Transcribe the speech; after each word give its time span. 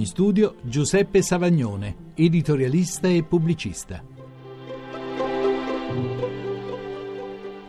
In 0.00 0.06
studio 0.06 0.56
Giuseppe 0.62 1.20
Savagnone, 1.20 2.12
editorialista 2.14 3.06
e 3.06 3.22
pubblicista. 3.22 4.02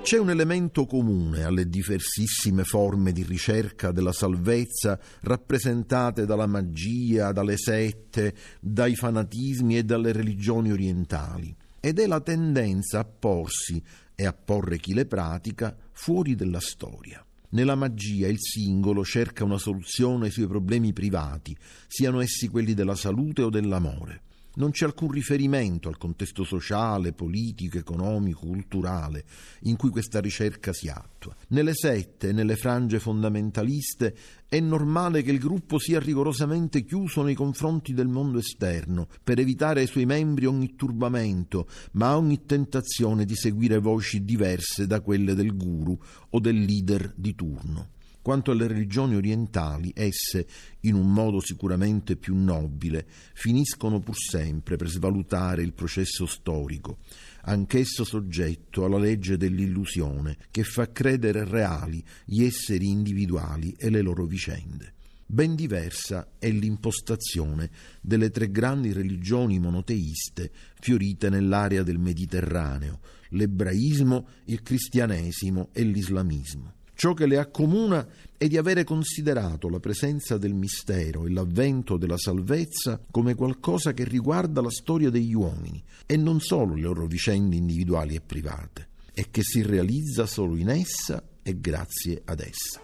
C'è 0.01 0.17
un 0.17 0.29
elemento 0.29 0.85
comune 0.85 1.43
alle 1.43 1.67
diversissime 1.67 2.63
forme 2.63 3.11
di 3.11 3.23
ricerca 3.23 3.91
della 3.91 4.13
salvezza 4.13 4.97
rappresentate 5.23 6.25
dalla 6.25 6.47
magia, 6.47 7.33
dalle 7.33 7.57
sette, 7.57 8.33
dai 8.61 8.95
fanatismi 8.95 9.75
e 9.75 9.83
dalle 9.83 10.13
religioni 10.13 10.71
orientali, 10.71 11.53
ed 11.81 11.99
è 11.99 12.07
la 12.07 12.21
tendenza 12.21 12.99
a 12.99 13.03
porsi 13.03 13.83
e 14.15 14.25
a 14.25 14.31
porre 14.31 14.77
chi 14.77 14.93
le 14.93 15.05
pratica 15.05 15.75
fuori 15.91 16.35
della 16.35 16.61
storia. 16.61 17.25
Nella 17.51 17.75
magia 17.75 18.27
il 18.27 18.39
singolo 18.39 19.03
cerca 19.03 19.43
una 19.43 19.57
soluzione 19.57 20.25
ai 20.25 20.31
suoi 20.31 20.47
problemi 20.47 20.93
privati, 20.93 21.55
siano 21.87 22.21
essi 22.21 22.47
quelli 22.47 22.73
della 22.73 22.95
salute 22.95 23.41
o 23.41 23.49
dell'amore. 23.49 24.21
Non 24.53 24.71
c'è 24.71 24.85
alcun 24.85 25.11
riferimento 25.11 25.87
al 25.87 25.97
contesto 25.97 26.43
sociale, 26.43 27.13
politico, 27.13 27.77
economico, 27.77 28.39
culturale 28.47 29.23
in 29.61 29.77
cui 29.77 29.89
questa 29.89 30.19
ricerca 30.19 30.73
si 30.73 30.89
attua. 30.89 31.33
Nelle 31.49 31.73
sette 31.73 32.33
nelle 32.33 32.57
frange 32.57 32.99
fondamentaliste 32.99 34.13
è 34.49 34.59
normale 34.59 35.21
che 35.21 35.31
il 35.31 35.39
gruppo 35.39 35.79
sia 35.79 36.01
rigorosamente 36.01 36.83
chiuso 36.83 37.23
nei 37.23 37.35
confronti 37.35 37.93
del 37.93 38.07
mondo 38.07 38.39
esterno, 38.39 39.07
per 39.23 39.39
evitare 39.39 39.79
ai 39.79 39.87
suoi 39.87 40.05
membri 40.05 40.45
ogni 40.45 40.75
turbamento, 40.75 41.69
ma 41.93 42.17
ogni 42.17 42.45
tentazione 42.45 43.23
di 43.23 43.35
seguire 43.35 43.77
voci 43.77 44.25
diverse 44.25 44.85
da 44.85 44.99
quelle 44.99 45.33
del 45.33 45.55
guru 45.55 45.97
o 46.31 46.39
del 46.41 46.59
leader 46.59 47.13
di 47.15 47.33
turno. 47.35 47.99
Quanto 48.21 48.51
alle 48.51 48.67
religioni 48.67 49.15
orientali, 49.15 49.91
esse, 49.95 50.45
in 50.81 50.93
un 50.93 51.11
modo 51.11 51.39
sicuramente 51.39 52.17
più 52.17 52.35
nobile, 52.35 53.07
finiscono 53.33 53.99
pur 53.99 54.15
sempre 54.15 54.75
per 54.75 54.89
svalutare 54.89 55.63
il 55.63 55.73
processo 55.73 56.27
storico, 56.27 56.99
anch'esso 57.45 58.03
soggetto 58.03 58.85
alla 58.85 58.99
legge 58.99 59.37
dell'illusione 59.37 60.37
che 60.51 60.63
fa 60.63 60.91
credere 60.91 61.45
reali 61.45 62.03
gli 62.23 62.43
esseri 62.43 62.89
individuali 62.89 63.73
e 63.75 63.89
le 63.89 64.01
loro 64.01 64.25
vicende. 64.25 64.93
Ben 65.25 65.55
diversa 65.55 66.33
è 66.37 66.51
l'impostazione 66.51 67.71
delle 68.01 68.29
tre 68.29 68.51
grandi 68.51 68.91
religioni 68.91 69.57
monoteiste 69.57 70.51
fiorite 70.79 71.29
nell'area 71.29 71.81
del 71.81 71.97
Mediterraneo, 71.97 72.99
l'ebraismo, 73.29 74.27
il 74.45 74.61
cristianesimo 74.61 75.69
e 75.71 75.83
l'islamismo. 75.83 76.73
Ciò 77.01 77.15
che 77.15 77.25
le 77.25 77.39
accomuna 77.39 78.05
è 78.37 78.47
di 78.47 78.57
avere 78.57 78.83
considerato 78.83 79.69
la 79.69 79.79
presenza 79.79 80.37
del 80.37 80.53
mistero 80.53 81.25
e 81.25 81.31
l'avvento 81.31 81.97
della 81.97 82.19
salvezza 82.19 83.01
come 83.09 83.33
qualcosa 83.33 83.91
che 83.91 84.03
riguarda 84.03 84.61
la 84.61 84.69
storia 84.69 85.09
degli 85.09 85.33
uomini 85.33 85.83
e 86.05 86.15
non 86.15 86.39
solo 86.39 86.75
le 86.75 86.81
loro 86.81 87.07
vicende 87.07 87.55
individuali 87.55 88.13
e 88.13 88.21
private, 88.21 88.89
e 89.15 89.29
che 89.31 89.41
si 89.41 89.63
realizza 89.63 90.27
solo 90.27 90.55
in 90.55 90.69
essa 90.69 91.23
e 91.41 91.59
grazie 91.59 92.21
ad 92.23 92.39
essa. 92.39 92.79